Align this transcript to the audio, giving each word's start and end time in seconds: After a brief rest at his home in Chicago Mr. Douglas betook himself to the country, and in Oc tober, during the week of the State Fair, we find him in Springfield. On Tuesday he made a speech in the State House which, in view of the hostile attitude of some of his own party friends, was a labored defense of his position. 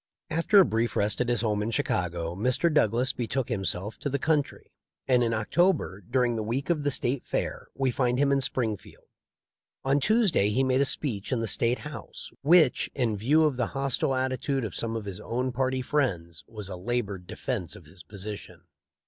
After 0.31 0.57
a 0.59 0.65
brief 0.65 0.95
rest 0.95 1.21
at 1.21 1.29
his 1.29 1.41
home 1.41 1.61
in 1.61 1.69
Chicago 1.69 2.33
Mr. 2.33 2.73
Douglas 2.73 3.13
betook 3.13 3.49
himself 3.49 3.99
to 3.99 4.09
the 4.09 4.17
country, 4.17 4.71
and 5.07 5.23
in 5.23 5.31
Oc 5.31 5.51
tober, 5.51 6.01
during 6.01 6.35
the 6.35 6.41
week 6.41 6.71
of 6.71 6.81
the 6.81 6.89
State 6.89 7.23
Fair, 7.23 7.67
we 7.75 7.91
find 7.91 8.17
him 8.17 8.31
in 8.31 8.41
Springfield. 8.41 9.05
On 9.85 9.99
Tuesday 9.99 10.49
he 10.49 10.63
made 10.63 10.81
a 10.81 10.85
speech 10.85 11.31
in 11.31 11.39
the 11.39 11.45
State 11.47 11.79
House 11.93 12.31
which, 12.41 12.89
in 12.95 13.15
view 13.15 13.43
of 13.43 13.57
the 13.57 13.67
hostile 13.77 14.15
attitude 14.15 14.65
of 14.65 14.73
some 14.73 14.95
of 14.95 15.05
his 15.05 15.19
own 15.19 15.51
party 15.51 15.83
friends, 15.83 16.43
was 16.47 16.67
a 16.67 16.75
labored 16.75 17.27
defense 17.27 17.75
of 17.75 17.85
his 17.85 18.01
position. 18.01 18.61